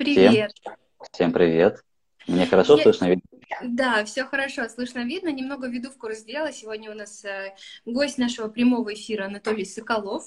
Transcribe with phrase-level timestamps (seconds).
[0.00, 0.52] Привет.
[0.54, 0.76] Всем,
[1.12, 1.84] всем привет.
[2.26, 3.04] Мне хорошо Я- слышно?
[3.04, 3.22] видно?
[3.62, 5.28] Да, все хорошо, слышно, видно.
[5.28, 6.52] Немного веду в курс дела.
[6.52, 10.24] Сегодня у нас э, гость нашего прямого эфира Анатолий Соколов,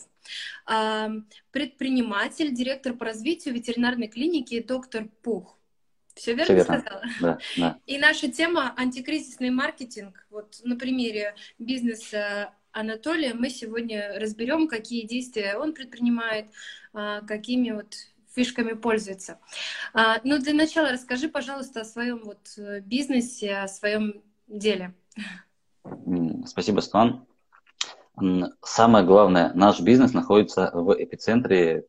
[0.67, 1.09] а,
[1.49, 5.57] предприниматель, директор по развитию ветеринарной клиники доктор Пух.
[6.13, 6.79] Все верно Все верно.
[6.79, 7.03] сказала?
[7.19, 7.79] Да, да.
[7.87, 10.27] И наша тема антикризисный маркетинг.
[10.29, 16.45] Вот на примере бизнеса Анатолия мы сегодня разберем, какие действия он предпринимает,
[16.93, 17.95] а, какими вот
[18.35, 19.39] фишками пользуется.
[19.93, 24.93] А, Ну, для начала расскажи, пожалуйста, о своем вот э, бизнесе, о своем деле.
[26.45, 27.25] Спасибо, Стан.
[28.61, 31.83] Самое главное, наш бизнес находится в эпицентре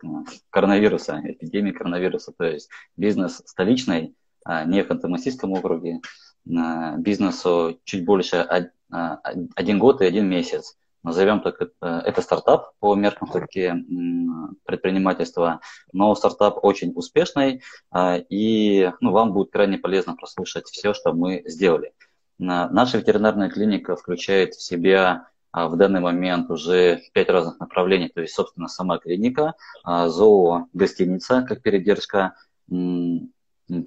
[0.50, 2.32] коронавируса, эпидемии коронавируса.
[2.32, 6.00] То есть бизнес столичный, а, не в Ханты-Мансийском округе.
[6.56, 8.72] А, Бизнесу чуть больше од-
[9.56, 10.76] один год и один месяц.
[11.04, 13.72] Назовем так это, это стартап по меркам все-таки
[14.64, 15.60] предпринимательства,
[15.92, 21.42] но стартап очень успешный, а, и ну, вам будет крайне полезно прослушать все, что мы
[21.44, 21.92] сделали.
[22.38, 28.08] На- Наша ветеринарная клиника включает в себя а, в данный момент уже пять разных направлений,
[28.08, 32.34] то есть, собственно, сама клиника, а, зоо-гостиница как передержка,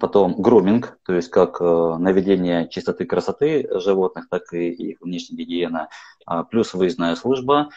[0.00, 5.88] потом груминг, то есть как э, наведение чистоты красоты животных, так и их внешняя гигиена,
[6.26, 7.68] а, плюс выездная служба,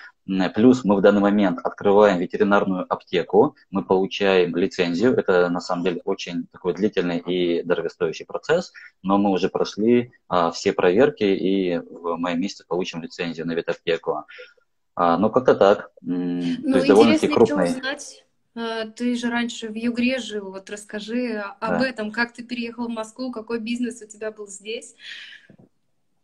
[0.56, 6.02] плюс мы в данный момент открываем ветеринарную аптеку, мы получаем лицензию, это на самом деле
[6.06, 12.16] очень такой длительный и дорогостоящий процесс, но мы уже прошли а, все проверки и в
[12.18, 14.24] моем месяце получим лицензию на ветаптеку.
[14.96, 15.92] А, ну, как-то так.
[16.06, 17.66] М, То Ну, есть довольно-таки крупный.
[17.66, 21.88] узнать, ты же раньше в Югре жил, вот расскажи об Да.
[21.88, 24.96] этом, как ты переехал в Москву, какой бизнес у тебя был здесь.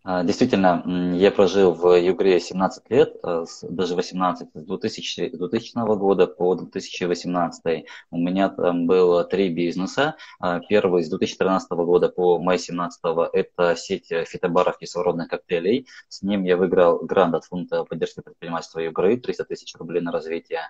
[0.10, 0.84] А, Действительно,
[1.18, 7.86] я прожил в Югре 17 лет, э, даже 18, с 2000, 2000 года по 2018.
[8.10, 10.16] У меня там было три бизнеса.
[10.40, 13.02] А, Первый с 2013 года по май 2017
[13.34, 15.88] это сеть э, фитобаров кислородных коктейлей.
[16.08, 20.62] С ним я выиграл грант от фонда поддержки предпринимательства Югры, 300 тысяч рублей на развитие.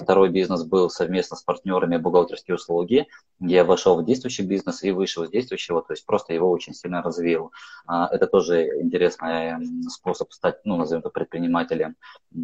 [0.00, 3.06] Второй бизнес был совместно с партнерами бухгалтерские услуги.
[3.38, 7.02] Я вошел в действующий бизнес и вышел из действующего, то есть просто его очень сильно
[7.02, 7.52] развил.
[7.86, 11.96] А, Это тоже интересный м, способ стать, ну, назовем это предпринимателем,
[12.34, 12.36] э,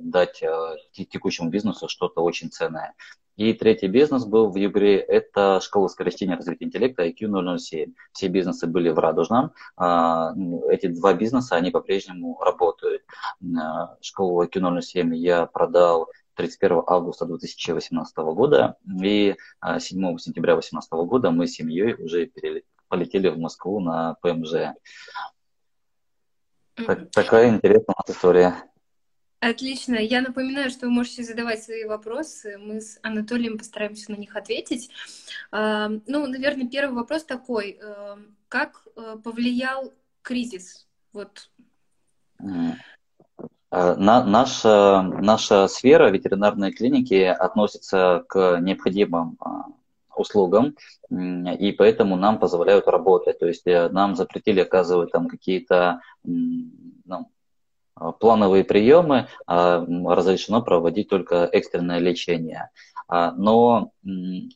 [0.00, 2.94] дать э, те- текущему бизнесу что-то очень ценное.
[3.36, 7.94] И третий бизнес был в Югре, это школа скорочтения развития интеллекта IQ 007.
[8.12, 9.52] Все бизнесы были в Радужном.
[9.76, 10.34] А,
[10.68, 13.02] Эти два бизнеса, они по-прежнему работают.
[13.40, 20.92] Э, Школу IQ 007 я продал 31 августа 2018 года, и а, 7 сентября 2018
[21.06, 24.74] года мы с семьей уже перелетели полетели в Москву на ПМЖ.
[26.74, 28.54] Так- такая интересная у нас история.
[29.40, 29.94] Отлично.
[29.94, 32.58] Я напоминаю, что вы можете задавать свои вопросы.
[32.58, 34.90] Мы с Анатолием постараемся на них ответить.
[35.52, 37.78] А, Ну, наверное, первый вопрос такой.
[37.80, 38.16] э,
[38.48, 40.88] Как э, повлиял кризис?
[41.12, 41.50] Вот.
[43.70, 49.64] А, на- наша, наша сфера ветеринарной клиники относится к необходимым а,
[50.20, 50.76] услугам,
[51.10, 53.38] и поэтому нам позволяют работать.
[53.38, 57.30] То есть э, нам запретили оказывать там какие-то ну,
[57.94, 62.70] а, плановые приемы, а, разрешено проводить только экстренное лечение.
[63.08, 63.92] А, Но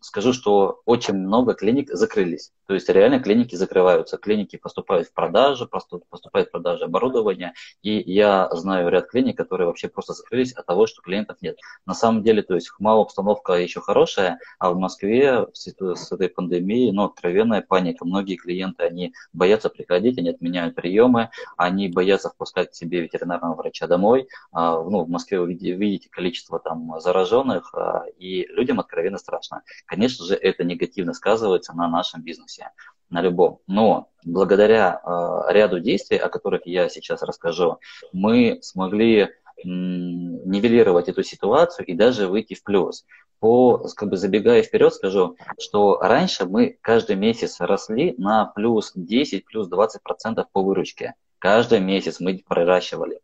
[0.01, 2.53] скажу, что очень много клиник закрылись.
[2.67, 7.53] То есть реально клиники закрываются, клиники поступают в продажу, поступ- поступает в продажу оборудования,
[7.83, 11.59] и я знаю ряд клиник, которые вообще просто закрылись от того, что клиентов нет.
[11.87, 16.93] На самом деле, то есть хмал обстановка еще хорошая, а в Москве с этой пандемией,
[16.93, 18.05] ну, откровенная паника.
[18.05, 23.87] Многие клиенты, они боятся приходить, они отменяют приемы, они боятся впускать к себе ветеринарного врача
[23.87, 24.29] домой.
[24.53, 28.05] А, Ну, в Москве вы видите, количество там зараженных, а,
[28.51, 29.63] людям откровенно страшно.
[29.87, 32.71] Конечно же, это негативно сказывается на нашем бизнесе,
[33.11, 33.61] на любом.
[33.67, 37.79] Но благодаря а, ряду действий, о которых я сейчас расскажу,
[38.13, 39.31] мы смогли
[39.65, 43.05] нивелировать эту ситуацию и даже выйти в плюс.
[43.39, 49.45] По, как бы забегая вперед, скажу, что раньше мы каждый месяц росли на плюс 10,
[49.45, 51.15] плюс 20 процентов по выручке.
[51.43, 53.17] Каждый месяц мы проращивали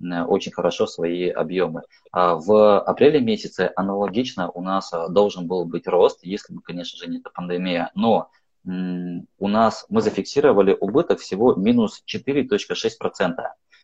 [0.00, 1.82] э, очень хорошо свои объемы.
[2.12, 6.96] А В апреле месяце аналогично у нас а, должен был быть рост, если бы, конечно
[6.96, 7.90] же, не эта пандемия.
[7.96, 8.30] Но
[8.64, 13.34] у нас мы зафиксировали убыток всего минус 4,6%.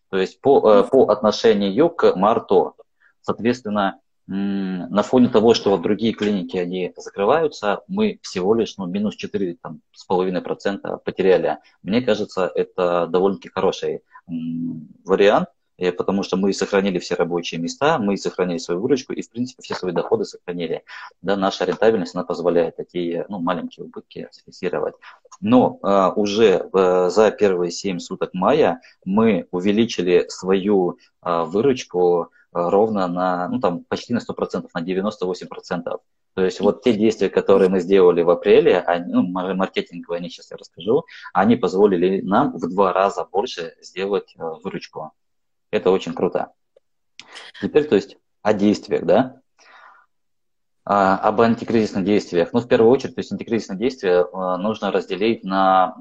[0.08, 2.76] То есть по, э, по отношению к марту.
[3.22, 3.98] Соответственно,
[4.32, 10.98] на фоне того, что вот другие клиники, они закрываются, мы всего лишь ну, минус 4,5%
[11.04, 11.58] потеряли.
[11.82, 14.02] Мне кажется, это довольно-таки хороший
[15.04, 15.48] вариант.
[15.96, 19.74] потому что мы сохранили все рабочие места, мы сохранили свою выручку и, в принципе, все
[19.74, 20.84] свои доходы сохранили.
[21.22, 24.94] Да, наша рентабельность, она позволяет такие ну, маленькие убытки зафиксировать.
[25.40, 33.06] Но а, уже в, за первые 7 суток мая мы увеличили свою а, выручку ровно
[33.08, 35.98] на, ну там почти на 100%, на 98%.
[36.34, 40.50] То есть вот те действия, которые мы сделали в апреле, они, ну, маркетинговые, они сейчас
[40.50, 45.12] я расскажу, они позволили нам в два раза больше сделать э, выручку.
[45.70, 46.52] Это очень круто.
[47.60, 49.40] Теперь, то есть, о действиях, да?
[50.84, 52.52] А, об антикризисных действиях.
[52.52, 55.96] Ну, в первую очередь, то есть антикризисные действия э, нужно разделить на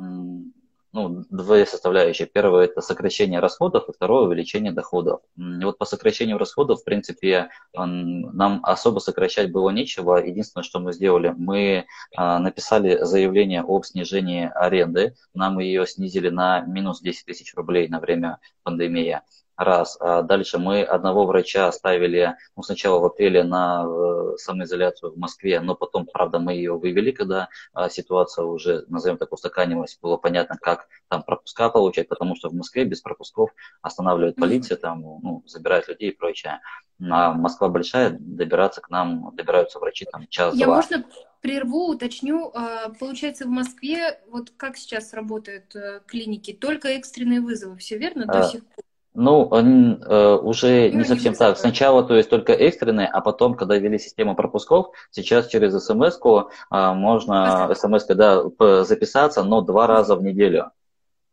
[0.92, 2.28] ну, две составляющие.
[2.28, 5.22] Первое– это сокращение расходов, и второе– увеличение доходов.
[5.38, 10.18] И вот по сокращению расходов, в принципе, нам особо сокращать было нечего.
[10.18, 15.16] Единственное, что мы сделали, мы а, написали заявление об снижении аренды.
[15.34, 19.22] Нам ее снизили на минус 10 тысяч рублей на время пандемии
[19.60, 19.98] раз.
[20.00, 25.60] А дальше мы одного врача оставили ну, сначала в апреле на э, самоизоляцию в Москве,
[25.60, 30.58] но потом, правда, мы ее вывели, когда а, ситуация уже, назовем так, устаканилась, было понятно,
[30.60, 33.52] как там пропуска получать, потому что в Москве без пропусков
[33.82, 36.62] останавливает полиция, там, ну, забирает людей и прочее.
[37.10, 40.60] А Москва большая, добираться к нам, добираются врачи там час-два.
[40.60, 41.06] Я можно
[41.42, 42.52] прерву, уточню.
[42.54, 48.26] А, получается, в Москве, вот как сейчас работают э, клиники, только экстренные вызовы, все верно,
[48.26, 48.84] до сих пор?
[49.20, 51.58] Ну, он э, уже ну, не совсем так.
[51.58, 56.94] Сначала, то есть только экстренные, а потом, когда ввели систему пропусков, сейчас через смс э,
[56.94, 58.44] можно смс да,
[58.86, 60.72] записаться, но два раза в неделю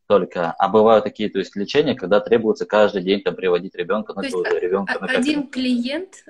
[0.08, 0.50] только.
[0.58, 4.26] А бывают такие, то есть лечения, когда требуется каждый день там приводить ребенка на то
[4.26, 6.24] есть, ребенка на один клиент,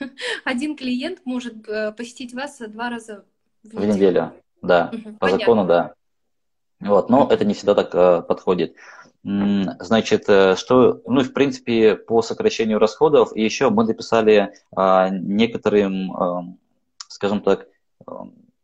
[0.46, 3.26] один клиент может э, посетить вас два раза
[3.62, 3.92] в неделю.
[3.92, 4.32] В неделю,
[4.62, 4.90] да.
[4.90, 5.38] Угу, По понятно.
[5.38, 5.94] закону, да.
[6.82, 8.74] Вот, но это не всегда так э, подходит.
[9.24, 16.12] Значит, э, что, ну, в принципе, по сокращению расходов, и еще мы написали а, некоторым,
[16.12, 16.44] а,
[17.06, 17.68] скажем так,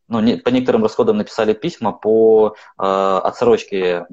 [0.08, 4.06] ну, не, по некоторым расходам написали письма по э, отсрочке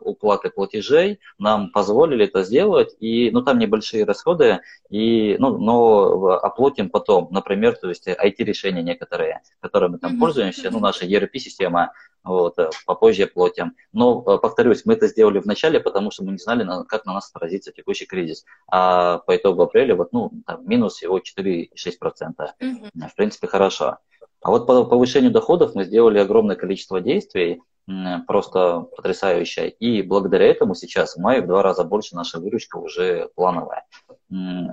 [0.00, 6.90] уплаты платежей, нам позволили это сделать, и, ну, там небольшие расходы, и, ну, но оплатим
[6.90, 10.18] потом, например, то есть IT-решения некоторые, которыми мы там mm-hmm.
[10.18, 11.92] пользуемся, ну, наша ERP-система,
[12.22, 13.74] вот, э, попозже платим.
[13.92, 17.14] Но, э, повторюсь, мы это сделали в начале, потому что мы не знали, как на
[17.14, 18.44] нас отразится текущий кризис.
[18.70, 21.70] А по итогу апреля, вот, ну, там, минус всего 4,6%.
[22.60, 23.08] Mm-hmm.
[23.08, 23.98] В принципе, хорошо.
[24.42, 27.62] А вот по повышению доходов мы сделали огромное количество действий,
[28.26, 29.68] просто потрясающее.
[29.70, 33.86] И благодаря этому сейчас в мае в два раза больше наша выручка уже плановая.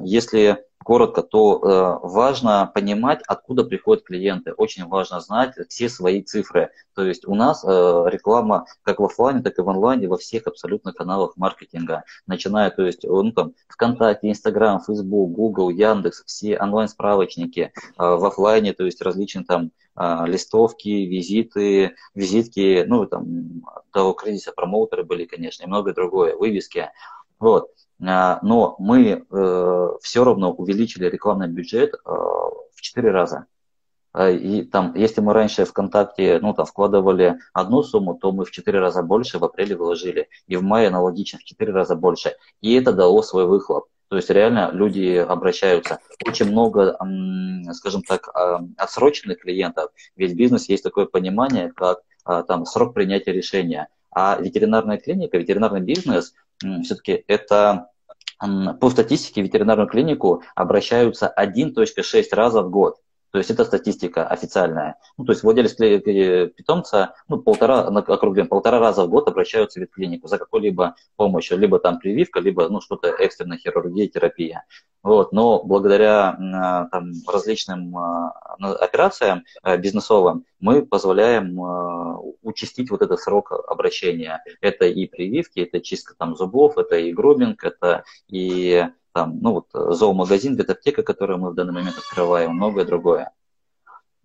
[0.03, 4.54] Если коротко, то э, важно понимать, откуда приходят клиенты.
[4.54, 6.69] Очень важно знать все свои цифры.
[6.95, 10.48] То есть у нас э, реклама как в офлайне, так и в онлайне во всех
[10.48, 12.06] абсолютно каналах маркетинга.
[12.25, 17.74] Начиная, то есть, ну, там, ВКонтакте, Инстаграм, Фейсбук, Google, Яндекс, все онлайн-справочники.
[18.00, 23.25] Э, в офлайне, то есть различные там э, листовки, визиты, визитки, ну, там,
[23.94, 26.92] до кризиса промоутеры были, конечно, и многое другое, вывески.
[27.39, 27.72] Вот.
[28.05, 33.45] А, но мы э, все равно увеличили рекламный бюджет э, в 4 раза.
[34.13, 38.51] А, и там, если мы раньше ВКонтакте ну, там, вкладывали одну сумму, то мы в
[38.51, 40.29] 4 раза больше в апреле выложили.
[40.47, 42.35] И в мае аналогично в 4 раза больше.
[42.61, 43.85] И это дало свой выхлоп.
[44.09, 46.00] То есть реально люди обращаются.
[46.25, 46.97] Очень много,
[47.73, 49.91] скажем так, а, отсроченных клиентов.
[50.15, 52.01] Ведь в бизнесе есть такое понимание, как
[52.48, 53.88] там, срок принятия решения.
[54.12, 56.33] А ветеринарная клиника, ветеринарный бизнес–
[56.83, 57.89] все-таки это
[58.39, 62.97] по статистике в ветеринарную клинику обращаются 1.6 раза в год.
[63.31, 64.96] То есть это статистика официальная.
[65.17, 70.27] Ну, то есть владелец питомца, ну, полтора, округлим, полтора раза в год обращаются в ветклинику
[70.27, 74.65] за какой-либо помощью, либо там прививка, либо ну, что-то экстренная хирургия, терапия.
[75.03, 76.36] Вот, но благодаря
[76.91, 77.96] там, различным
[78.60, 84.43] операциям э, бизнесовым мы позволяем э, участить вот этот срок обращения.
[84.60, 89.67] Это и прививки, это чистка там зубов, это и груминг, это и там, ну вот
[89.74, 93.31] зоомагазин, ветаптека, которую мы в данный момент открываем, многое другое.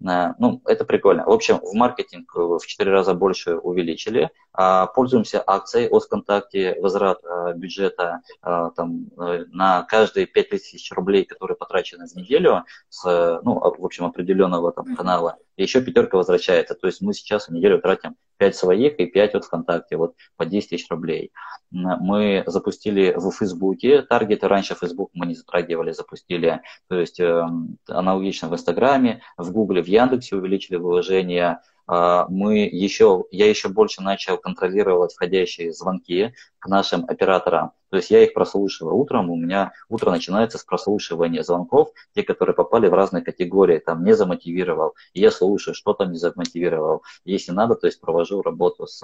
[0.07, 1.25] Э, ну, это прикольно.
[1.25, 4.29] В общем, в маркетинг в 4 раза больше увеличили.
[4.53, 11.57] А, пользуемся акцией от ВКонтакте, возврат э, бюджета э, там, на каждые 5000 рублей, которые
[11.57, 15.39] потрачены в неделю с, ну, в общем, определенного там канала.
[15.57, 16.75] Еще пятерка возвращается.
[16.75, 20.45] То есть мы сейчас в неделю тратим 5 своих и 5 от ВКонтакте, вот по
[20.45, 21.33] 10 тысяч рублей.
[21.71, 27.47] Мы запустили в Фейсбуке таргеты, раньше Facebook мы не затрагивали, запустили, то есть э,
[27.89, 34.03] аналогично в Инстаграме, в Гугле, в Яндексе увеличили вложения, а, мы еще, я еще больше
[34.03, 37.73] начал контролировать входящие звонки к нашим операторам.
[37.91, 42.55] То есть я их прослушиваю утром, у меня утро начинается с прослушивания звонков, те, которые
[42.55, 47.03] попали в разные категории, там не замотивировал, и я слушаю, что там не замотивировал.
[47.25, 49.03] Если надо, то есть провожу работу с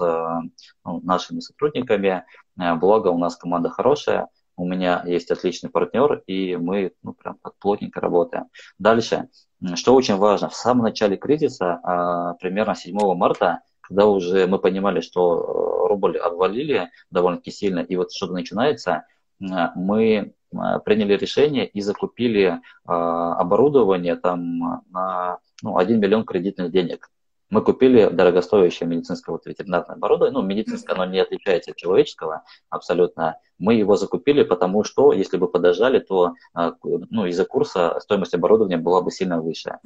[0.85, 2.23] ну, нашими сотрудниками,
[2.55, 4.27] благо у нас команда хорошая,
[4.59, 8.45] у меня есть отличный партнер, и мы ну, прям так плотненько работаем.
[8.77, 9.29] Дальше,
[9.75, 15.01] что очень важно, в самом начале кризиса, а, примерно 7 марта, когда уже мы понимали,
[15.01, 19.05] что э, рубль обвалили довольно-таки сильно, и вот что-то начинается,
[19.39, 27.09] мы а, приняли решение и закупили а, оборудование там на ну, 1 миллион кредитных денег.
[27.49, 30.39] Мы купили дорогостоящее медицинское вот ветеринарное оборудование.
[30.39, 33.39] Ну, медицинское, оно не отличается от человеческого абсолютно.
[33.57, 38.77] Мы его закупили, потому что, если бы подожали, то а, ну, из-за курса стоимость оборудования
[38.77, 39.79] была бы сильно выше.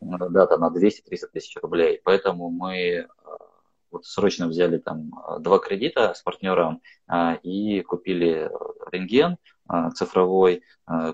[0.00, 2.00] Да, там на 200-300 тысяч рублей.
[2.02, 3.36] Поэтому мы а,
[3.90, 8.50] вот срочно взяли там два кредита с партнером а, и купили
[8.90, 9.36] рентген
[9.94, 10.62] цифровой,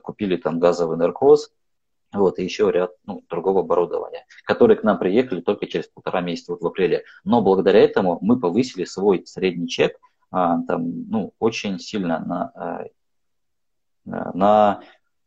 [0.03, 1.53] купили там газовый наркоз,
[2.13, 6.53] вот, и еще ряд ну, другого оборудования, которые к нам приехали только через полтора месяца,
[6.53, 7.05] вот в апреле.
[7.25, 9.99] Но благодаря этому мы повысили свой средний чек
[10.31, 14.81] а, там, ну, очень сильно на, а, на,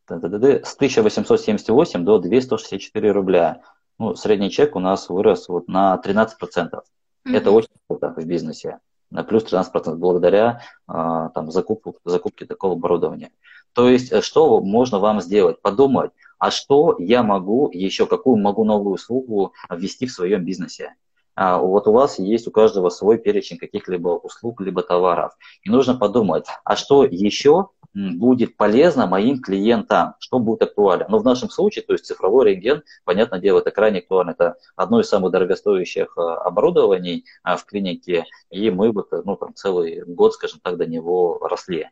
[0.08, 3.62] с 1878 до 264 рубля.
[4.00, 6.30] Ну, средний чек у нас вырос вот на 13%.
[6.42, 6.82] Mm-hmm.
[7.25, 8.80] Это очень круто в бизнесе.
[9.10, 13.32] На плюс 13% благодаря а, там, закупу, закупке такого оборудования.
[13.74, 15.62] То есть, э, что можно вам сделать?
[15.62, 20.96] Подумать, а что я могу еще, какую могу новую услугу ввести в своем бизнесе.
[21.36, 25.34] А вот у вас есть у каждого свой перечень каких-либо услуг, либо товаров.
[25.63, 31.05] И нужно подумать, а что еще будет полезно моим клиентам, что будет актуально.
[31.09, 34.31] Но в нашем случае, то есть цифровой рентген, понятное дело, это крайне актуально.
[34.31, 39.53] Это одно из самых дорогостоящих э, оборудований э, в клинике, и мы вот, ну, там,
[39.53, 41.89] целый год, скажем так, до него росли.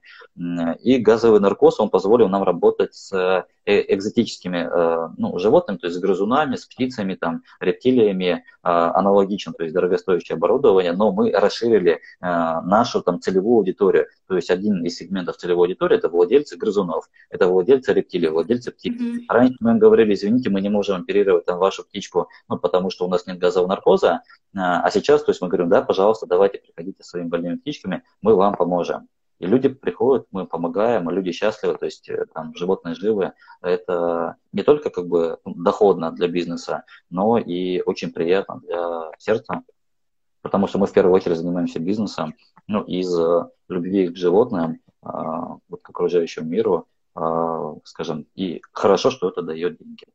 [0.81, 6.01] И газовый наркоз, он позволил нам работать с экзотическими э, ну, животными, то есть с
[6.01, 13.01] грызунами, с птицами, там, рептилиями, э, аналогично, то есть дорогостоящее оборудование, но мы расширили нашу
[13.01, 14.07] там, целевую аудиторию.
[14.27, 18.99] То есть один из сегментов целевой аудитории– это владельцы грызунов, это владельцы рептилий, владельцы птиц.
[18.99, 19.25] Mm-hmm.
[19.27, 23.09] Раньше мы говорили, извините, мы не можем оперировать там, вашу птичку, ну, потому что у
[23.09, 24.21] нас нет газового наркоза,
[24.53, 28.55] а сейчас, то есть мы говорим, да, пожалуйста, давайте приходите своими больными птичками, мы вам
[28.55, 29.07] поможем.
[29.41, 33.33] И люди приходят, мы помогаем, а люди счастливы, то есть э, там животные живы.
[33.63, 39.63] Это не только как бы доходно для бизнеса, но и очень приятно для сердца,
[40.43, 42.35] потому что мы в первую очередь занимаемся бизнесом,
[42.67, 43.11] ну, из
[43.67, 49.79] любви к животным, а, вот к окружающему миру, а, скажем, и хорошо, что это дает
[49.79, 50.05] деньги.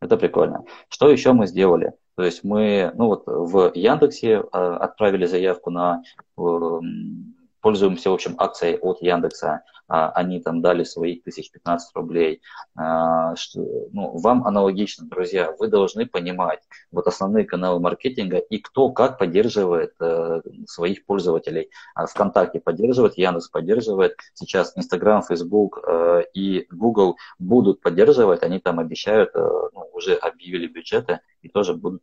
[0.00, 0.64] Это прикольно.
[0.88, 1.92] Что еще мы сделали?
[2.14, 6.02] То есть мы, ну вот в Яндексе отправили заявку на
[6.38, 7.35] эм,
[7.66, 12.40] пользуемся, в общем, акцией от Яндекса, а, они там дали свои 1015 рублей.
[12.76, 16.60] А, ну, вам аналогично, друзья, вы должны понимать
[16.92, 21.70] вот основные каналы маркетинга и кто как поддерживает э, своих пользователей.
[21.96, 28.78] А ВКонтакте поддерживает, Яндекс поддерживает, сейчас Инстаграм, Фейсбук э, и Google будут поддерживать, они там
[28.78, 32.02] обещают, э, ну, уже объявили бюджеты и тоже будут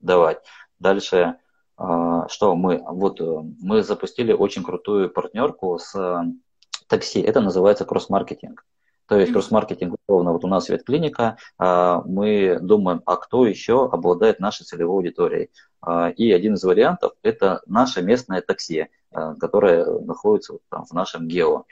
[0.00, 0.38] давать.
[0.80, 1.36] Дальше
[2.28, 6.22] что мы, вот э, мы запустили очень крутую партнерку с э,
[6.86, 8.64] такси, это называется кросс-маркетинг.
[9.06, 14.40] То есть кросс-маркетинг, условно, вот у нас ветклиника, а, мы думаем, а кто еще обладает
[14.40, 15.50] нашей целевой аудиторией.
[15.80, 21.28] А, и один из вариантов– это наше местное такси, э, которое находится там в нашем
[21.28, 21.64] гео.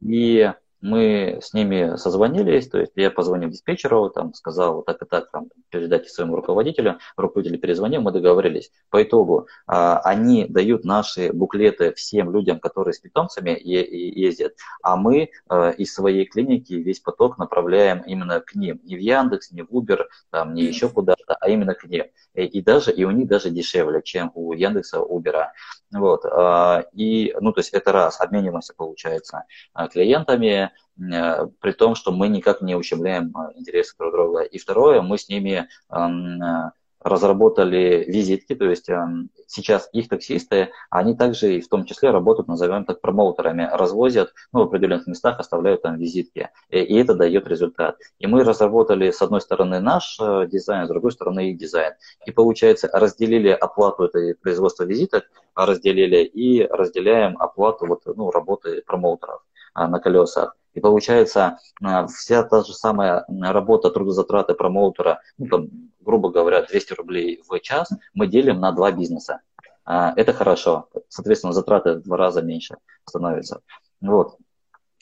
[0.00, 5.06] И мы с ними созвонились, то есть я позвонил диспетчеру, там, сказал вот так и
[5.06, 8.70] так, там, передайте своему руководителю, руководитель перезвонил, мы договорились.
[8.90, 15.30] По итогу а, они дают наши буклеты всем людям, которые с питомцами ездят, а мы
[15.48, 19.70] а, из своей клиники весь поток направляем именно к ним, не в Яндекс, не в
[19.70, 22.06] Uber, там, не еще куда-то, а именно к ним.
[22.34, 25.46] И, и даже и у них даже дешевле, чем у Яндекса, Uber.
[25.90, 30.67] Вот, а, и, ну, то есть это раз, обмениваемся, получается, а, клиентами,
[31.12, 34.42] а, при том, что мы никак не ущемляем интересы друг друга.
[34.42, 35.68] И второе, мы с ними
[37.00, 42.48] разработали визитки, то есть эм, сейчас их таксисты, они также и в том числе работают,
[42.48, 47.46] назовем так, промоутерами, развозят ну, в определенных местах, оставляют там визитки, и, и это дает
[47.46, 47.98] результат.
[48.18, 51.94] И мы разработали с одной стороны наш э, дизайн, с другой стороны их дизайн.
[52.26, 59.42] И получается, разделили оплату этой производства визиток, разделили и разделяем оплату вот, ну, работы промоутеров
[59.86, 60.56] на колесах.
[60.74, 65.68] И получается, э, вся та же самая работа, трудозатраты промоутера, ну, там,
[66.00, 69.40] грубо говоря, 200 рублей в час, мы делим на два бизнеса.
[69.84, 70.88] А, это хорошо.
[71.08, 73.60] Соответственно, затраты в два раза меньше становятся.
[74.00, 74.36] Вот.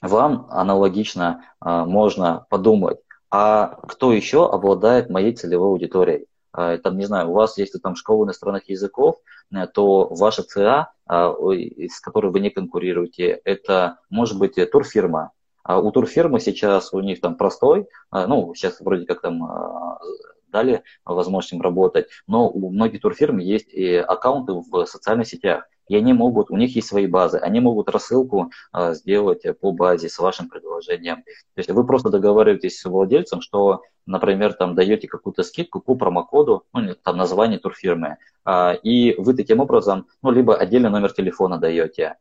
[0.01, 2.99] Вам аналогично а, можно подумать,
[3.31, 6.27] а кто еще обладает моей целевой аудиторией?
[6.57, 9.17] А, там, не знаю, у вас есть там школа иностранных языков,
[9.55, 15.31] э, то ваша ЦА, с которой вы не конкурируете, это может быть турфирма.
[15.63, 19.99] А у турфирмы сейчас у них там простой, ну, сейчас вроде как там
[20.49, 25.97] дали возможность им работать, но у многих турфирм есть и аккаунты в социальных сетях и
[25.97, 30.19] они могут, у них есть свои базы, они могут рассылку а, сделать по базе с
[30.19, 31.17] вашим предложением.
[31.17, 36.65] То есть вы просто договариваетесь с владельцем, что, например, там даете какую-то скидку по промокоду,
[36.73, 42.17] ну, там название турфирмы, а, и вы таким образом, ну, либо отдельный номер телефона даете,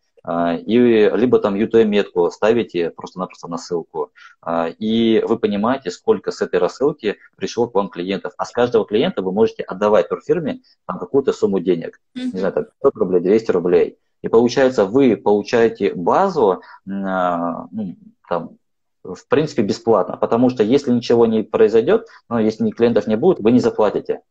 [0.65, 6.59] и либо там UTM-метку ставите просто-напросто на ссылку, а, и вы понимаете, сколько с этой
[6.59, 8.33] рассылки пришло к вам клиентов.
[8.37, 12.29] А с каждого клиента вы можете отдавать турфирме там какую-то сумму денег, mm-hmm.
[12.33, 13.97] не знаю, там 500 рублей, 200 рублей.
[14.21, 17.95] И получается, вы получаете базу, а, ну,
[18.27, 18.57] там,
[19.03, 23.51] в принципе, бесплатно, потому что если ничего не произойдет, ну, если клиентов не будет, вы
[23.51, 24.21] не заплатите.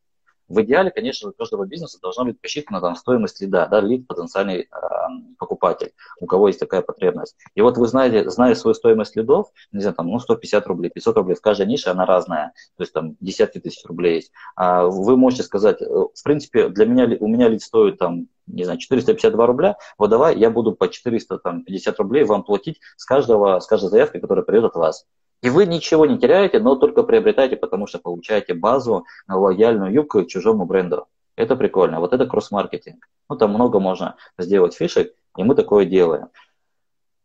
[0.49, 4.61] В идеале, конечно, у каждого бизнеса должна быть посчитана там, стоимость лида, да, лид потенциальный
[4.61, 4.67] э,
[5.39, 7.37] покупатель, у кого есть такая потребность.
[7.55, 11.17] И вот вы знаете, зная свою стоимость лидов, не знаю, там, ну, 150 рублей, 500
[11.17, 14.33] рублей, в каждой нише она разная, то есть там десятки тысяч рублей есть.
[14.55, 18.65] А вы можете сказать, э, в принципе, для меня, у меня лид стоит там не
[18.65, 23.67] знаю, 452 рубля, вот давай я буду по 450 рублей вам платить с, каждого, с
[23.67, 25.07] каждой заявки, которая придет от вас.
[25.45, 30.65] И вы ничего не теряете, но только приобретаете, потому что получаете базу лояльную к чужому
[30.65, 31.07] бренду.
[31.37, 32.01] Это прикольно.
[32.01, 33.07] Вот это кросс-маркетинг.
[33.29, 36.29] Ну, там много можно сделать фишек, и мы такое делаем.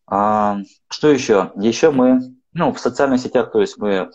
[0.05, 0.57] А,
[0.89, 1.53] что еще?
[1.55, 2.19] Еще мы,
[2.51, 4.11] ну, в социальных сетях, то есть мы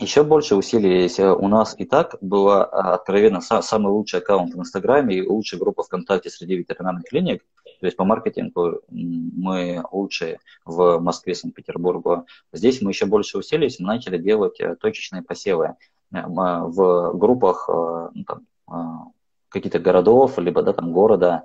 [0.00, 1.20] еще больше усилились.
[1.20, 6.30] У нас и так была откровенно самый лучший аккаунт в Инстаграме и лучшая группа ВКонтакте
[6.30, 7.44] среди ветеринарных клиник.
[7.84, 12.24] То есть по маркетингу мы лучшие в Москве, Санкт-Петербургу.
[12.50, 15.76] Здесь мы еще больше усилились, мы начали делать э, точечные посевы
[16.14, 19.12] э, в группах э, ну, там,
[19.50, 21.44] каких-то городов, либо да, там, города,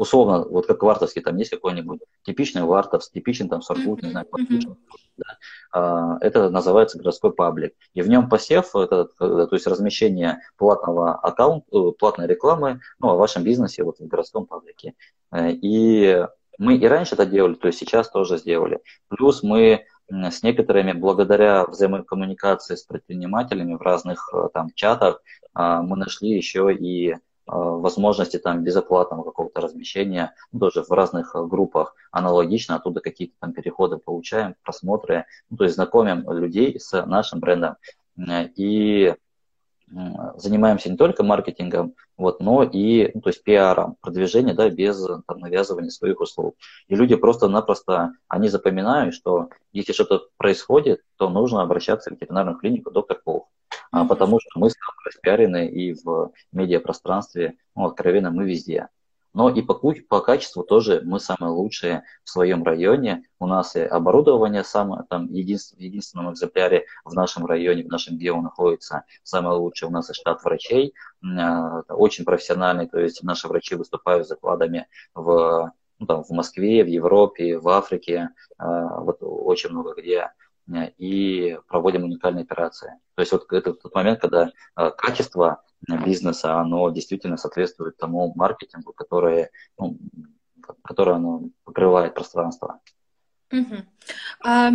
[0.00, 4.76] условно, вот как Вартовский, там есть какой-нибудь типичный Вартовс, типичный там Сургут, не знаю, mm-hmm.
[5.18, 5.24] да,
[5.72, 7.74] а, это называется городской паблик.
[7.92, 13.16] И в нем посев, это, то есть размещение платного аккаунта, э, платной рекламы ну, о
[13.16, 14.94] вашем бизнесе вот в городском паблике.
[15.32, 18.80] Э, и мы и раньше это делали, то есть сейчас тоже сделали.
[19.08, 25.20] Плюс мы с некоторыми, благодаря взаимокоммуникации с предпринимателями в разных э, там чатах,
[25.52, 31.34] а, мы нашли еще и Э, возможности там безоплатного какого-то размещения, ну, тоже в разных
[31.34, 37.04] э, группах аналогично, оттуда какие-то там переходы получаем, просмотры, ну, то есть знакомим людей с
[37.06, 37.76] нашим брендом.
[38.16, 39.14] Э, и
[40.36, 45.40] занимаемся не только маркетингом, вот, но и ну, то есть пиаром, продвижением да, без там,
[45.40, 46.54] навязывания своих услуг.
[46.86, 52.92] И люди просто-напросто, они запоминают, что если что-то происходит, то нужно обращаться в ветеринарную клинику
[52.92, 53.48] доктор Пол
[53.90, 58.88] а, потому что мы стали распиарены и в медиапространстве, ну, откровенно, мы везде.
[59.32, 63.24] Но и по, по качеству тоже мы самые лучшие в своем районе.
[63.38, 68.16] У нас и оборудование самое, там, единств, в единственном экземпляре в нашем районе, в нашем,
[68.16, 69.88] где он находится, самое лучшее.
[69.88, 75.72] У нас и штат врачей, э, очень профессиональный, то есть наши врачи выступают закладами в,
[76.00, 80.30] ну, там, в Москве, в Европе, в Африке, э, вот очень много где
[80.98, 82.92] и проводим уникальные операции.
[83.14, 85.62] То есть вот это тот момент, когда э, качество
[86.04, 89.98] бизнеса, оно действительно соответствует тому маркетингу, который, ну,
[90.82, 92.80] который оно покрывает пространство.
[93.52, 93.76] Угу.
[94.44, 94.70] А,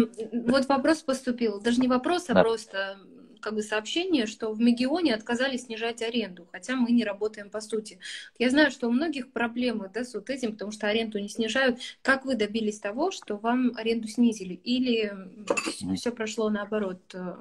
[0.47, 2.41] вот вопрос поступил, даже не вопрос, а да.
[2.41, 2.97] просто
[3.45, 7.99] как бы сообщение, что в Мегионе отказались снижать аренду, хотя мы не работаем по сути.
[8.39, 11.77] Я знаю, что у многих проблемы да, с вот этим, потому что аренду не снижают.
[12.01, 14.55] Как вы добились того, что вам аренду снизили?
[14.55, 15.13] Или
[15.95, 17.35] все прошло наоборот э,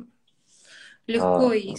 [1.06, 1.74] легко а, и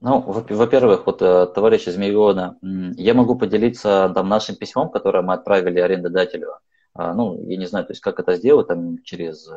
[0.00, 5.34] ну, во-первых, вот э, товарищ из Мегиона, я могу поделиться там нашим письмом, которое мы
[5.34, 6.52] отправили арендодателю.
[6.92, 9.50] А, ну, я не знаю, то есть как это сделать, там через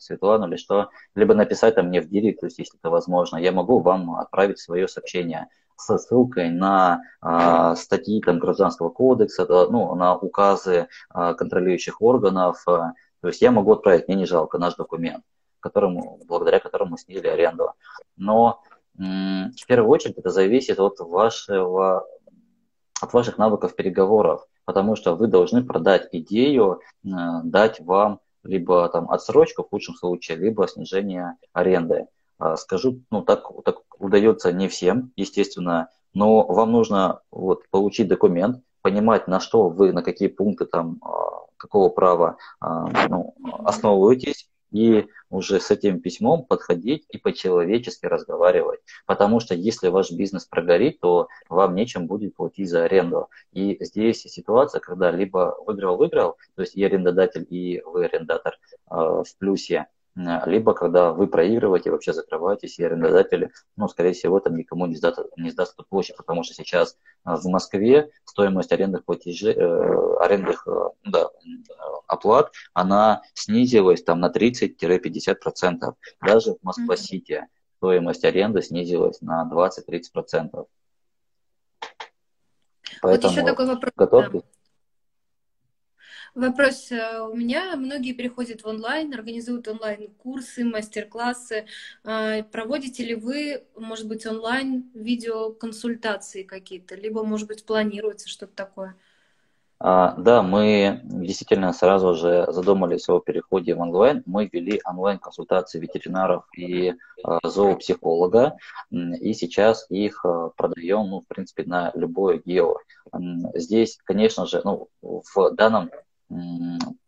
[0.00, 3.52] Светлану или что, либо написать там мне в директ, то есть если это возможно, я
[3.52, 9.94] могу вам отправить свое сообщение со ссылкой на э, статьи там, Гражданского кодекса, да, ну,
[9.94, 12.62] на указы э, контролирующих органов.
[12.68, 15.24] Э, то есть я могу отправить, мне не жалко, наш документ,
[15.60, 17.72] которому, благодаря которому снизили аренду.
[18.16, 18.62] Но
[18.98, 22.06] м- в первую очередь это зависит от вашего
[23.00, 27.08] от ваших навыков переговоров, потому что вы должны продать идею, э,
[27.44, 32.06] дать вам либо там отсрочка в худшем случае, либо снижение аренды.
[32.38, 38.62] А, скажу, ну, так, так удается не всем, естественно, но вам нужно вот, получить документ,
[38.82, 45.06] понимать, на что вы, на какие пункты там, а, какого права а, ну, основываетесь, и
[45.28, 48.80] уже с этим письмом подходить и по-человечески разговаривать.
[49.06, 53.28] Потому что если ваш бизнес прогорит, то вам нечем будет платить за аренду.
[53.52, 59.36] И здесь ситуация, когда либо выиграл-выиграл, то есть и арендодатель, и вы арендатор э, в
[59.38, 59.86] плюсе,
[60.46, 65.20] либо когда вы проигрываете, вообще закрываетесь, и арендодатели, ну, скорее всего, там никому не сдаст,
[65.36, 70.66] не сдаст эту площадь, потому что сейчас э, в Москве стоимость арендных платежей, э, арендных
[70.66, 71.30] э, да,
[72.06, 75.94] оплат, она снизилась там на 30-50%.
[76.20, 80.66] Даже в Москва-Сити стоимость аренды снизилась на 20-30%.
[83.02, 83.92] Поэтому вот еще такой вопрос.
[83.96, 84.42] Готовьтесь.
[86.34, 87.74] Вопрос э, у меня.
[87.76, 91.66] Многие переходят в онлайн, организуют онлайн-курсы, мастер-классы.
[92.04, 96.94] А, проводите ли вы, может быть, онлайн видеоконсультации какие-то?
[96.94, 98.96] Либо, может быть, планируется что-то такое?
[99.82, 104.22] А, да, мы действительно сразу же задумались о переходе в онлайн.
[104.26, 108.56] Мы ввели онлайн-консультации ветеринаров и а, зоопсихолога,
[108.90, 112.76] и сейчас их а, продаем, ну, в принципе, на любое гео.
[113.54, 115.90] Здесь, конечно же, ну, в данном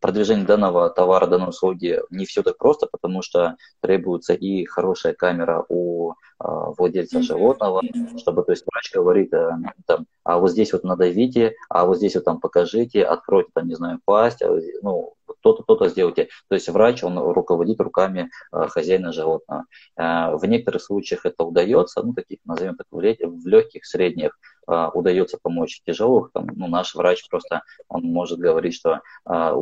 [0.00, 5.64] продвижение данного товара, данной услуги не все так просто, потому что требуется и хорошая камера
[5.68, 7.82] у а, владельца животного,
[8.18, 12.16] чтобы, то есть, врач говорит, а, там, а вот здесь вот надавите, а вот здесь
[12.16, 16.28] вот там покажите, откройте, там, не знаю, пасть, а, ну, то-то, то-то сделайте.
[16.48, 19.64] То есть врач, он руководит руками э, хозяина животного.
[19.96, 23.00] Э, в некоторых случаях это удается, ну, таких, назовем так, в
[23.46, 26.30] легких, средних, э, удается помочь тяжелых.
[26.32, 29.00] Там, ну, наш врач просто, он может говорить, что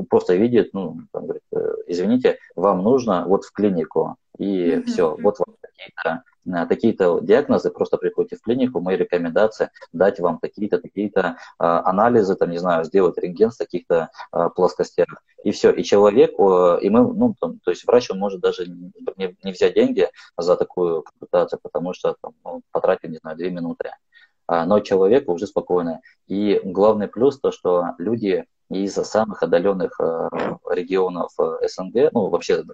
[0.09, 1.43] просто видит, ну, там, говорит,
[1.87, 4.83] извините, вам нужно вот в клинику, и mm-hmm.
[4.85, 6.23] все, вот вам какие-то
[6.69, 12.51] такие-то диагнозы, просто приходите в клинику, мои рекомендации дать вам такие-то, такие-то а, анализы, там,
[12.51, 15.71] не знаю, сделать рентген с таких-то а, плоскостях, и все.
[15.71, 19.75] И человек, и мы, ну, там, то есть врач, он может даже не, не взять
[19.75, 23.91] деньги за такую консультацию, потому что там, ну, потратил, не знаю, две минуты.
[24.51, 26.01] А, но человек уже спокойно.
[26.27, 29.99] И главный плюс то, что люди из самых отдаленных
[30.69, 32.65] регионов СНГ, ну, вообще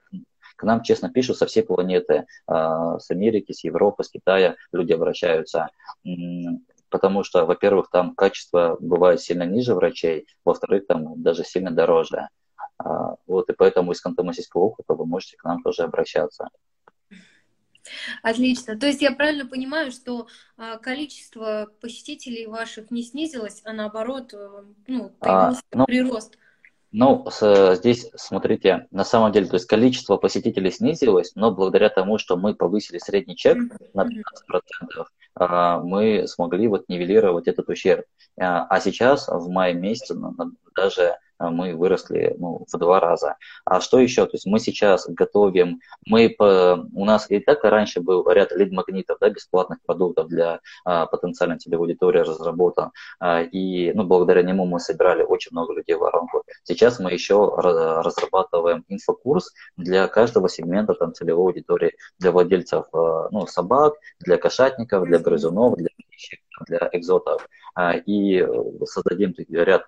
[0.57, 4.93] к нам, честно, пишут со всей планеты, а, с Америки, с Европы, с Китая люди
[4.93, 5.69] обращаются
[6.89, 12.29] потому что, во-первых, там качество бывает сильно ниже врачей, во-вторых, там даже сильно дороже.
[12.79, 16.49] А, вот, и поэтому из Кантамасийского округа вы можете к нам тоже обращаться.
[18.23, 18.79] Отлично.
[18.79, 24.65] То есть я правильно понимаю, что а, количество посетителей ваших не снизилось, а наоборот, э,
[24.87, 26.39] ну, появился а, ну, прирост?
[26.93, 32.17] Ну, с, здесь, смотрите, на самом деле, то есть количество посетителей снизилось, но благодаря тому,
[32.17, 33.59] что мы повысили средний чек
[33.93, 38.07] на 15%, а, мы смогли вот нивелировать этот ущерб.
[38.41, 40.17] А, а сейчас, в мае месяце,
[40.75, 43.37] даже мы выросли ну, в два раза.
[43.65, 44.25] А что еще?
[44.27, 49.19] То есть мы сейчас готовим, мы по, у нас и так раньше был ряд лид-магнитов,
[49.21, 54.81] да, бесплатных продуктов для а, потенциальной целевой аудитории разработан, а, и ну, благодаря нему мы
[54.81, 56.43] собирали очень много людей в воронку.
[56.65, 63.47] Сейчас мы еще разрабатываем инфокурс для каждого сегмента там, целевой аудитории, для владельцев а, ну,
[63.47, 65.89] собак, для кошатников, для грызунов, для
[66.67, 67.47] для экзотов.
[67.75, 68.43] А, и
[68.87, 69.85] создадим ряд,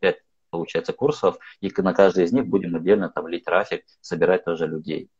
[0.00, 0.16] ряд
[0.50, 5.10] получается, курсов, и на каждый из них будем отдельно там лить трафик, собирать тоже людей.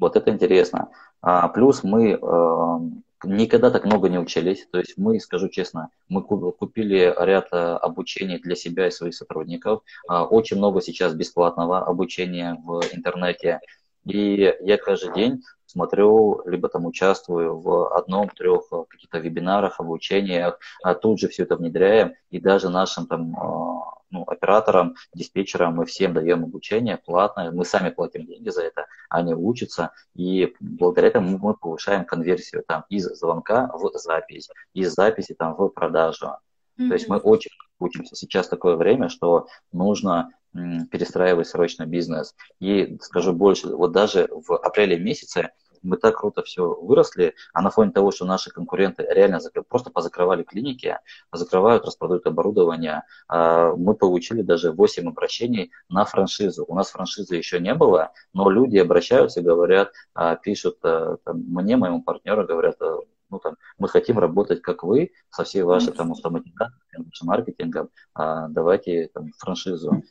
[0.00, 0.90] Вот это интересно.
[1.20, 2.78] А, плюс мы э,
[3.24, 4.66] никогда так много не учились.
[4.70, 9.82] То есть мы, скажу честно, мы купили ряд э, обучений для себя и своих сотрудников.
[10.08, 13.60] А, очень много сейчас бесплатного обучения в интернете.
[14.04, 15.42] И я каждый день
[15.74, 21.56] смотрю, либо там участвую в одном-трех э, каких-то вебинарах, обучениях, а тут же все это
[21.56, 27.64] внедряем, и даже нашим там э, ну, операторам, диспетчерам мы всем даем обучение платное, мы
[27.64, 33.06] сами платим деньги за это, они учатся, и благодаря этому мы повышаем конверсию там из
[33.06, 36.26] звонка в запись, из записи там в продажу.
[36.78, 36.88] Mm-hmm.
[36.88, 38.14] То есть мы очень учимся.
[38.14, 40.30] Сейчас такое время, что нужно
[40.90, 42.34] перестраивать срочно бизнес.
[42.60, 45.50] И скажу больше, вот даже в апреле месяце
[45.84, 50.42] мы так круто все выросли, а на фоне того, что наши конкуренты реально просто позакрывали
[50.42, 50.98] клиники,
[51.32, 56.64] закрывают, распродают оборудование, а, мы получили даже 8 обращений на франшизу.
[56.66, 61.76] У нас франшизы еще не было, но люди обращаются, говорят, а, пишут э, там, мне,
[61.76, 62.96] моему партнеру, говорят, э,
[63.30, 69.10] ну, там, мы хотим работать как вы, со всей вашей там автоматизацией, маркетингом, а, давайте
[69.12, 70.02] там, франшизу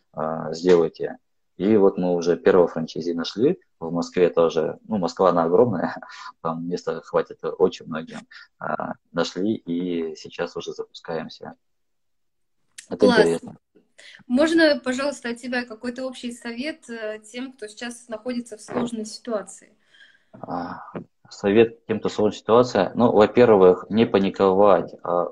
[0.51, 1.17] сделайте.
[1.57, 4.79] И вот мы уже первого франчайзи нашли в Москве тоже.
[4.87, 5.95] Ну, Москва, она огромная,
[6.41, 8.19] там места хватит очень многим.
[8.59, 11.53] А, нашли и сейчас уже запускаемся.
[12.89, 13.19] Это Класс.
[13.19, 13.57] интересно.
[14.27, 19.77] Можно, пожалуйста, от тебя какой-то общий совет э, тем, кто сейчас находится в сложной ситуации?
[20.33, 20.83] А,
[21.29, 22.91] совет тем, кто в сложной ситуации.
[22.95, 25.27] Ну, во-первых, не паниковать, а,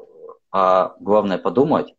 [0.51, 1.95] а главное подумать,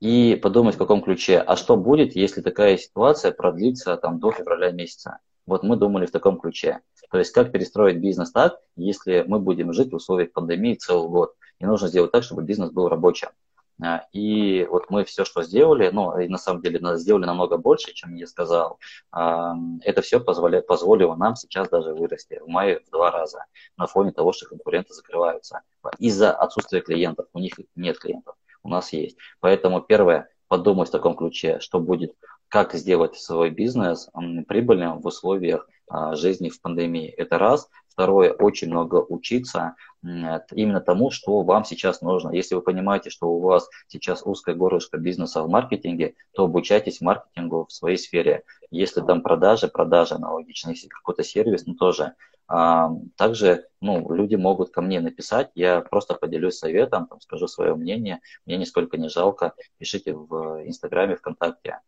[0.00, 4.70] и подумать в каком ключе, а что будет, если такая ситуация продлится там до февраля
[4.70, 5.18] месяца.
[5.46, 6.80] Вот мы думали в таком ключе.
[7.10, 11.34] То есть как перестроить бизнес так, если мы будем жить в условиях пандемии целый год.
[11.58, 13.28] И нужно сделать так, чтобы бизнес был рабочим.
[13.82, 17.92] А, и вот мы все, что сделали, ну, и на самом деле сделали намного больше,
[17.94, 18.78] чем я сказал,
[19.10, 23.86] а, это все позволя, позволило нам сейчас даже вырасти в мае в два раза на
[23.86, 25.62] фоне того, что конкуренты закрываются.
[25.98, 27.26] Из-за отсутствия клиентов.
[27.32, 29.16] У них нет клиентов, у нас есть.
[29.40, 32.14] Поэтому первое, подумать в таком ключе, что будет,
[32.48, 34.10] как сделать свой бизнес
[34.48, 37.08] прибыльным в условиях а, жизни в пандемии.
[37.08, 37.68] Это раз.
[37.90, 42.30] Второе, очень много учиться именно тому, что вам сейчас нужно.
[42.30, 47.66] Если вы понимаете, что у вас сейчас узкое горлышко бизнеса в маркетинге, то обучайтесь маркетингу
[47.66, 48.44] в своей сфере.
[48.70, 52.14] Если там продажи, продажи аналогичные, если какой-то сервис, ну тоже.
[52.52, 57.76] А, также ну, люди могут ко мне написать, я просто поделюсь советом, там, скажу свое
[57.76, 61.78] мнение, мне нисколько не жалко, пишите в Инстаграме, ВКонтакте.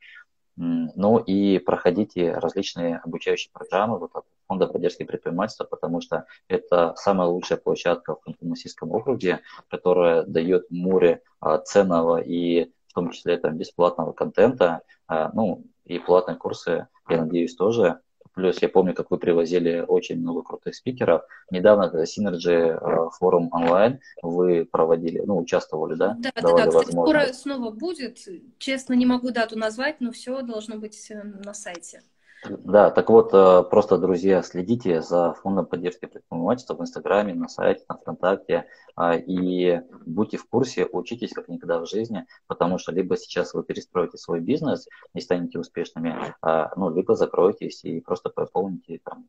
[0.56, 7.28] Ну и проходите различные обучающие программы вот от Фонда поддержки предпринимательства, потому что это самая
[7.28, 13.56] лучшая площадка в Ханты-Мансийском округе, которая дает море а, ценного и в том числе там,
[13.56, 18.00] бесплатного контента, а, ну и платные курсы, я надеюсь, тоже
[18.34, 21.22] Плюс я помню, как вы привозили очень много крутых спикеров.
[21.50, 26.16] Недавно Synergy э, форум онлайн вы проводили, ну, участвовали, да?
[26.18, 26.78] Да, Давали да, да.
[26.78, 28.18] Кстати, скоро снова будет.
[28.58, 32.02] Честно, не могу дату назвать, но все должно быть э, на сайте.
[32.44, 37.85] Да, так вот, э, просто, друзья, следите за фондом поддержки предпринимательства в Инстаграме, на сайте,
[37.88, 43.16] на ВКонтакте, а, и будьте в курсе, учитесь как никогда в жизни, потому что либо
[43.16, 49.00] сейчас вы перестроите свой бизнес и станете успешными, а, ну, либо закроетесь и просто пополните
[49.05, 49.28] там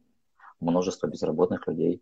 [0.60, 2.02] множество безработных людей.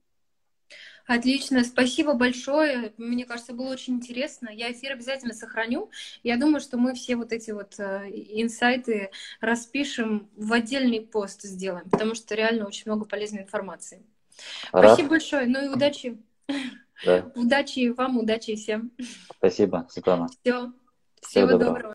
[1.07, 2.93] Отлично, спасибо большое.
[2.97, 4.49] Мне кажется, было очень интересно.
[4.49, 5.89] Я эфир обязательно сохраню.
[6.23, 11.89] Я думаю, что мы все вот эти вот э, инсайты распишем в отдельный пост сделаем,
[11.89, 14.03] потому что реально очень много полезной информации.
[14.71, 14.85] Рад.
[14.85, 15.47] Спасибо большое.
[15.47, 16.17] Ну и удачи.
[17.05, 17.31] Да.
[17.35, 18.91] Удачи вам, удачи всем.
[19.37, 20.27] Спасибо, Светлана.
[20.27, 20.71] Все.
[21.21, 21.65] Всего, Всего доброго.
[21.65, 21.89] доброго.